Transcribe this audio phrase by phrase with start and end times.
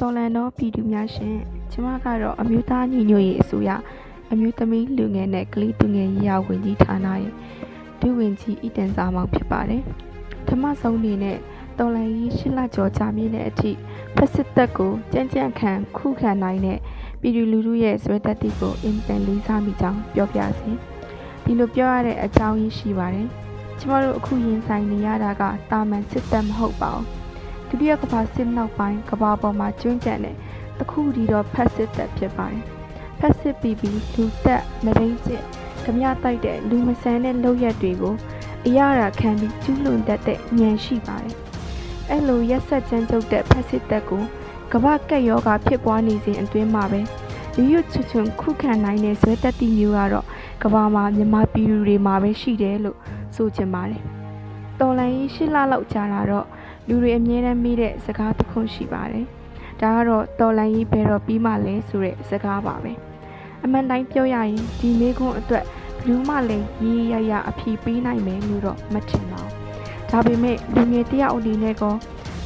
[0.00, 1.36] တော်လန်သောပြည်သူများရှင်
[1.70, 3.70] ကျမကတော့အမျိုးသားညီညွတ်ရေးအစိုးရ
[4.32, 7.32] အမျိုးသမီးလူငယ်နဲ့ကလေးသူငယ်ရေးရာဝန်ကြီးဌာနရဲ့
[8.00, 9.82] ဒုဝန်ကြီးအီတန်စာမောင်ဖြစ်ပါတယ်။
[10.48, 11.38] ဓမ္မဆုံးအနေနဲ့
[11.78, 13.70] တော်လန်ရေးရှစ်လကျော်ကြာမြင့်တဲ့အထိ
[14.16, 16.78] ဖက်စစ်တပ်ကိုကြမ်းကြမ်းခံခုခံနိုင်တဲ့
[17.20, 20.70] ပြည်သူလူထုရဲ့ဇွဲတက်တိကိုအင်တန်လေးစားမိကြောင်းပြောပြစီ။
[21.44, 23.28] ဒီလိုပြောရတဲ့အကြောင်းရင်းရှိပါတယ်။
[23.78, 27.06] ကျမတို့အခုရင်ဆိုင်နေရတာကတာမန်စစ်တပ်မဟုတ်ပါဘူး။
[27.70, 30.36] ဒုတိယကမ္ဘာစစ်နောက်ပိုင်းကမ္ဘာပေါ်မှာကျွန်းကျန်တဲ့
[30.78, 32.62] တခုတည်းတော့ဖက်စစ်တပ်ဖြစ်ပါတယ်။
[33.18, 35.42] ဖက်စစ်ပြီးပြီးလူတက်မရင်းကျစ်
[35.84, 38.14] ဓမြတိုက်တဲ့လူမဆန်တဲ့လုပ်ရက်တွေကို
[38.66, 41.36] အရာရာခံပြီးကျူးလွန်တတ်တဲ့ဉာဏ်ရှိပါတယ်။
[42.10, 44.22] အဲ့လိုရက်ဆက်ကြမ်းကြုတ်တဲ့ဖက်စစ်တပ်ကို
[44.72, 47.00] ကမ္ဘာကက်ယောဂဖြစ်ပွားနေစဉ်အတွင်းမှာပဲ
[47.56, 50.26] လူရွတ်ချွချွန်ခုခံနိုင်တဲ့ဇွဲတက်တီမျိုးကတော့
[50.62, 52.98] ကမ္ဘာမှာမြန်မာပြည်သူတွေမှာပဲရှိတယ်လို့
[53.36, 54.04] ဆိုချင်ပါတယ်။
[54.80, 56.46] တော်လန်ကြီးရှစ်လလောက်ကြာလာတော့
[56.88, 59.26] လူတွေအမြဲတမ်းမေးတဲ့စကားတစ်ခုရှိပါတယ်။
[59.80, 62.92] ဒါကတော့တော်လန်ကြီးဘယ်တော့ပြီးမှလဲဆိုတဲ့စကားပါပဲ။
[63.64, 65.64] အမှန်တိုင်းပြောရရင်ဒီမေးခွန်းအတွက်
[66.00, 69.52] ဘလူးမလည်းရေးရရအဖြေပေးနိုင်မယ်လို့တော့မထင်ပါဘူး။
[70.10, 71.94] ဒါပေမဲ့လူငယ်တယောက်အနေနဲ့ကော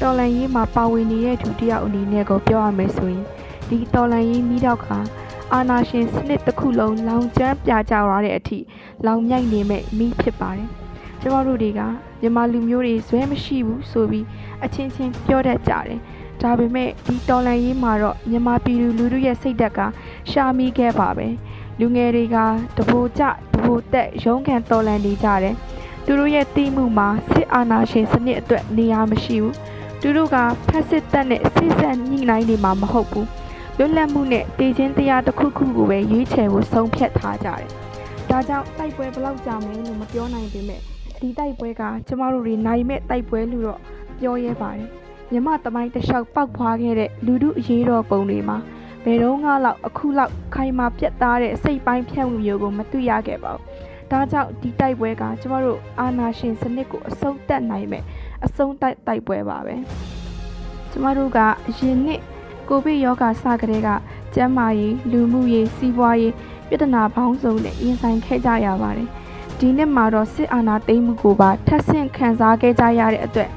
[0.00, 3.24] တော်လန်ရေးမှာပါဝင်နေတဲ့သူတယောက်အနေနဲ့ကောပြောရမယ်ဆိုရင်
[3.68, 4.98] ဒီတော်လန်ရေးမိတော့ခါ
[5.52, 8.58] အာနာရှင်စနစ်တစ်ခုလုံးလောင်ကျွမ်းပြကြရတဲ့အထိ
[9.06, 10.70] လောင်မြိုက်နေမဲ့မိဖြစ်ပါတယ်။
[11.22, 11.80] ကျမတို့တွေက
[12.20, 14.26] မြန်မာလူမျိုးတွေဇွဲမရှိဘူးဆိုပြီး
[14.64, 15.98] အချင်းချင်းပြောတတ်ကြတယ်။
[16.42, 19.80] ဒါပေမဲ့ဒီတော်လန်ရေးမှာတော့မြန်မာပြည်သူလူထုရဲ့စိတ်ဓာတ်က
[20.30, 21.28] ရှာမိခဲ့ပါပဲ။
[21.80, 22.36] လူငယ်တွေက
[22.76, 25.54] တဘိုကျတဘိုတက်ရုန်းကန်တော်လန်နေကြတယ်။
[26.04, 29.54] သူတို့ရဲ့တိမှုမှာစစ်အာဏာရှင်စနစ်အတွက်နေရာမရှိဘူး။
[30.00, 30.36] သူတို့က
[30.68, 33.26] ဖက်စစ်တပ်နဲ့စစ်ဆက်ညှိနှိုင်းနေမှာမဟုတ်ဘူး။
[33.78, 37.68] လွတ်လပ်မှုနဲ့တည်ခြင်းတရားတစ်ခုခုကိုပဲရွေးချယ်ဖို့ဆုံးဖြတ်ထားကြတယ်။
[38.30, 40.82] ဒါကြောင့်တိုက်ပွဲဘယ်လောက်ကြာမယ်လို့မပြောနိုင်ပေမဲ့
[41.22, 43.80] ဒီတိုက်ပွဲကကျမတို့တွေနိုင်မဲ့တိုက်ပွဲလို့တော့
[44.18, 44.88] ပြောရဲပါတယ်။
[45.30, 48.58] မြမတမိုင်းတစ်လျှောက်ပောက်ဖွာခဲ့တဲ့လူမှုအရေးတော်ပုံတွေမှာ
[49.04, 53.62] ဘယ်တော့မှလောက်အခုလောက်ခိုင်မာပြတ်သားတဲ့စိတ်ပိုင်းဖြတ်မှုမျိုးကိုမတွေ့ရခဲ့ပါဘူး။
[54.10, 58.04] ဒါကြောင့်ဒီတိုက်ပွဲကကျမတို့အာနာရှင်စနစ်ကိုအဆုံးသတ်နိုင်မဲ့
[58.44, 59.74] အဆုံးတိုက်တိုက်ပွဲပါပဲ။
[60.90, 62.20] ကျမတို့ကအရင်နှစ်
[62.68, 63.88] ကိုဗစ်ရောဂါစကတည်းက
[64.34, 66.34] ကျန်းမာရေးလူမှုရေးစီးပွားရေး
[66.68, 69.10] ပြဿနာပေါင်းစုံနဲ့ရင်ဆိုင်ခဲ့ကြရပါတယ်။
[69.64, 73.50] ဒီနှစ်မှာတော့စစ်အာဏာသိမ်းမှုကိုပါထပ်ဆင့်ခံစားခဲ့ကြရတဲ့အတွက်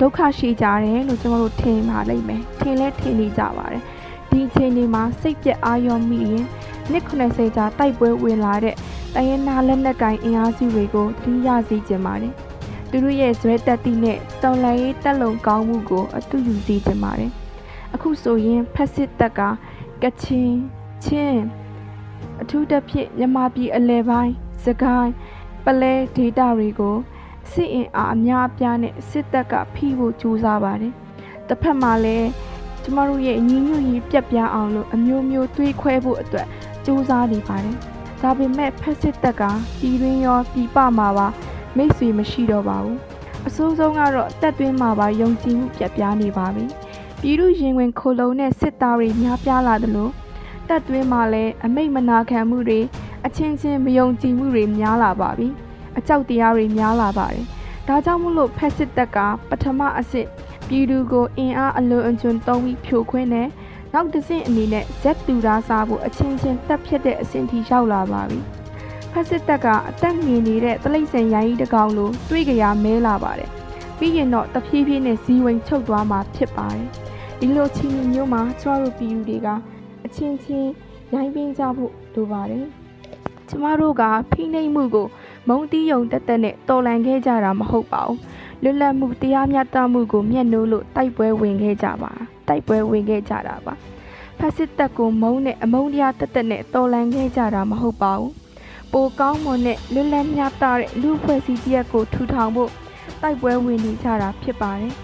[0.00, 3.82] ဒုက္ခရှိကြတယ်လို့ကျွန်တော်တို့ထင်ပါလိမ့်မယ်။ထင်လဲထင်နေကြပါတယ်။
[4.30, 6.44] ဒီအချိန်ဒီမှာစိတ်ပြက်အာရုံမိရင်
[6.90, 8.74] နှစ်90ကြာတိုက်ပွဲဝင်လာတဲ့
[9.14, 12.32] တရင်နာလက်နက်ကိုင်အင်အားစုတွေကိုတင်းရစေချင်ပါတယ်။
[12.90, 17.30] သူတို့ရဲ့ဇွဲတက်တိနဲ့တော်လှန်ရေးတက်လုံကောင်းမှုကိုအတူယူစေချင်ပါတယ်။
[17.94, 19.40] အခုဆိုရင်ဖက်စစ်တပ်က
[20.02, 20.52] ကချင်
[21.04, 21.42] ချင်း
[22.42, 24.34] အထူးသဖြင့်မြမပြည်အလဲပိုင်း
[24.64, 25.12] စကိုင်း
[25.66, 26.96] ပလဲဒေတာတွေကို
[27.52, 30.92] စစ်အင်အားအများအပြားနဲ့စစ်တပ်ကဖိဖို့ကြိုးစားပါတယ်။
[31.48, 32.28] တစ်ဖက်မှာလည်း
[32.82, 36.46] ကျမတို့ရဲ့ညီညွတ်ရေးပြက်ပြားအောင်လို့အမျိုးမျိုးတွေးခွဲဖို့အတွက်
[36.84, 37.76] ကြိုးစားနေပါတယ်။
[38.22, 39.42] ဒါပေမဲ့ဖက်စစ်တပ်က
[39.78, 41.26] ပြည်တွင်းရောပြည်ပမှာပါ
[41.76, 42.96] မိတ်ဆွေမရှိတော့ပါဘူး။
[43.46, 46.64] အဆိုးဆုံးကတော့တက်သွင်းမှာပါယုံကြည်မှုပြက်ပြားနေပါပြီ။
[47.20, 50.08] ပြည်သူရင်ဝင်ခိုလုံတဲ့စစ်သားတွေများပြားလာသလို
[50.68, 52.80] တက်သွင်းမှာလည်းအမိတ်မနာခံမှုတွေ
[53.26, 55.48] အချင်းချင်းမယုံကြည်မှုတွေများလာပါပြီ။
[55.98, 57.44] အကြောက်တရားတွေများလာပါတယ်။
[57.88, 60.26] ဒါကြောင့်မို့လို့ဖက်စစ်တပ်ကပထမအစစ်
[60.68, 63.48] ပြည်သူကိုအင်အားအလွန်အကျွံသုံးပြီးဖြိုခွင်းတယ်။
[63.92, 68.38] နောက်တစ်ဆင့်အနေနဲ့ဇက်တူရာစားဖို့အချင်းချင်းတက်ဖြစ်တဲ့အဆင့်ထိရောက်လာပါပြီ။
[69.12, 73.50] ဖက်စစ်တပ်ကအသက်ငင်နေတဲ့တလိမ့်စင်ရိုင်းကြီးတစ်ကောင်လိုတွေးကြရမဲလာပါတယ်။
[73.98, 76.86] ပြီးရင်တော့တဖြည်းဖြည်းနဲ့ဇီဝင်ချုပ်သွားမှာဖြစ်ပါတယ်။
[77.38, 79.48] ဒီလိုချီမျိုးမျိုးမှာကျမတို့ပြည်သူတွေက
[80.04, 80.70] အချင်းချင်း
[81.14, 82.66] ရိုင်းပင်းကြဖို့လိုပါတယ်။
[83.48, 85.06] ကျမတို့ကဖိနှိပ်မှုကို
[85.48, 88.18] မုံတီးယုံတက်တက်နဲ့တော်လန်ခဲ့ကြတာမဟုတ်ပါဘူး
[88.62, 92.12] လွတ်လပ်မှုတရားမျှတမှုကိုမျက်နှိုးလို့တိုက်ပွဲဝင်ခဲ့ကြပါ
[92.48, 93.74] တိုက်ပွဲဝင်ခဲ့ကြတာပါ
[94.38, 98.32] ဖက်စစ်တပ်ကိုမုံနဲ့အမုန်းတရားတက်တက်နဲ့တော်လန်ခဲ့ကြတာမဟုတ်ပါဘူး
[98.92, 102.70] ပိုကောင်းမွန်တဲ့လွတ်လပ်မျှတတဲ့လူဖွဲ့စည်းတရက်ကိုထူထောင်ဖို့
[103.22, 104.94] တိုက်ပွဲဝင်နေကြတာဖြစ်ပါတယ်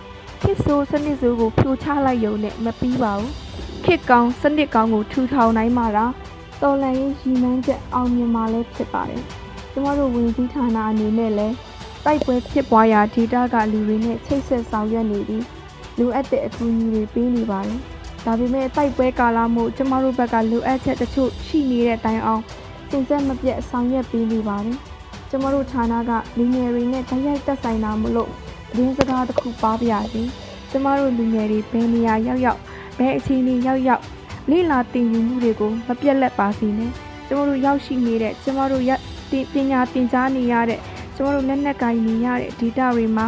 [0.43, 3.33] ခစ်ဆိုးစနစ်ဆိုးကိုဖြိုချလိုက်ရုံနဲ့မပြီးပါဘူး
[3.85, 6.13] ခစ်ကောင်းစနစ်ကောင်းကိုထူထောင်နိုင်မှာလား
[6.63, 9.23] တော်လန်ရေးရည်မှန်းချက်အောင်မြင်မှာလည်းဖြစ်ပါတယ်
[9.73, 11.55] ကျမတို့ဝင်ကြီးဌာနအနေနဲ့လည်း
[12.05, 15.45] တိုက်ပွဲဖြစ်ပွားရာဒေတာကလူတွေနဲ့ချိတ်ဆက်ဆောင်ရွက်နေပြီး
[15.99, 17.79] လိုအပ်တဲ့အကူအညီတွေပေးနေပါတယ်။
[18.25, 22.43] ဒါပေမဲ့တိုက်ပွဲကာလမို့ကျမတို့ဘက်ကလိုအပ်ချက်တချို့ရှိနေတဲ့တိုင်အောင်
[22.91, 24.79] စင်ဆက်မပြတ်ဆောင်ရွက်ပေးနေပါတယ်။
[25.31, 28.31] ကျမတို့ဌာနကလူငယ်တွေနဲ့တိုက်ရိုက်သက်ဆိုင်တာမလို့
[28.77, 30.23] ရင်းစကားတစ်ခုပါပြရစီ။
[30.71, 32.61] ကျမတို့လူငယ်တွေဘယ်နေရာရောက်ရောက်
[32.99, 34.03] ဘယ်အခြေအနေရောက်ရောက်
[34.51, 36.91] လိလာတင်ယူမှုတွေကိုမပြတ်လက်ပါစေနဲ့။
[37.27, 38.85] ကျမတို့ရောက်ရှိနေတဲ့ကျမတို့
[39.53, 40.81] ပညာသင်ကြားနေရတဲ့
[41.17, 43.27] ကျမတို့လက်နက်ကိုင်နေရတဲ့ data တွေမှာ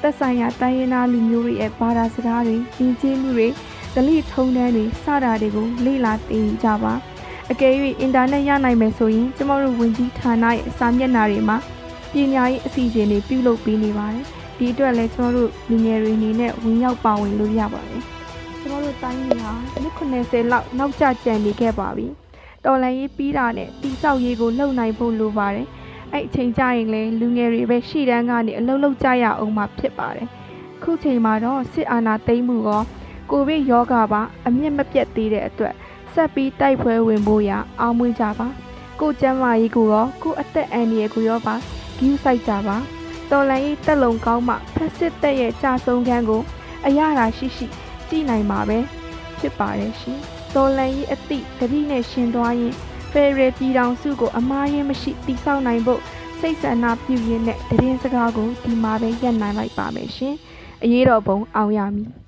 [0.00, 3.48] သက်ဆိုင်ရာတိုင်းရင်းသားလူမျိုးတွေရဲ့ဘာသာစကားတွေ၊ရင်းချင်းမှုတွေ
[3.94, 6.92] ဒလိထုံးတန်းတွေစတာတွေကိုလေ့လာသင်ယူကြပါ
[7.50, 11.56] အကယ်၍အင်တာနက်ရနိုင်မယ်ဆိုရင်ကျမတို့ဝင်ကြီးဌာနရဲ့စာမျက်နှာတွေမှာ
[12.12, 14.24] ပညာရေးအစီအစဉ်တွေပြုလုပ်ပေးနေပါတယ်
[14.58, 18.02] ဒီအတွက်လည်းကျမတို့လူငယ်တွေအနေနဲ့ဝင်ရောက်ပါဝင်လို့ရပါတယ်
[18.62, 22.06] ကျမတို့တိုင်းပြည်ဟာနှစ်90လောက်နောက်ကျကျန်နေခဲ့ပါပြီ
[22.64, 25.66] တော်လန်ရေးပြီးတာနဲ့တိဆောက်ရေးကိုလှုပ်နိုင်ဖို့လိုပါတယ်
[26.12, 30.28] အဲ့အချိန်ကြရင်လည်းလူငယ်တွေပဲရှေ့တန်းကနေအလုပ်လုပ်ကြရအောင်မှဖြစ်ပါတယ်
[30.82, 32.82] ခုချိန်မှာတော့စစ်အာဏာသိမ်းမှုရော
[33.30, 35.74] ကိုဗစ်ရောဂါပါအမြင့်မပြတ်သေးတဲ့အတွက်
[36.14, 37.50] ဆက်ပြီးတိုက်ပွဲဝင်ဖို့ရ
[37.80, 38.48] အောင်မွေးကြပါ
[39.00, 41.54] ကိုကျမ်းမာရေးကိုရောကိုအသက်အန္တရာယ်ကိုရောပါ
[41.98, 42.76] ဂယူးဆိုင်ကြပါ
[43.30, 46.42] တော်လန်ရေးတက်လုံကောင်းမှဖက်စစ်တက်ရဲ့ကြာဆုံးခန်းကို
[46.86, 47.66] အရသာရှိရှိ
[48.12, 48.78] ကြည်နိုင်မှာပဲ
[49.38, 50.18] ဖြစ်ပါတယ်ရှင်
[50.54, 52.74] တော်လန်ရေးအသည့်တတိနဲ့ရှင်သွားရင်
[53.12, 56.00] ဖေရယ်ပြည်တော်စုကိုအမားရင်မရှိတိဆောက်နိုင်ဖို့
[56.40, 60.34] စိတ်ဆန္ဒပြုရင်းနဲ့တည်င်းစကားကိုဒီမှာပဲရပ်နိုင်လိုက်ပါမယ်ရှင်
[60.82, 62.21] အရေးတော်ပုံအောင်ရမည်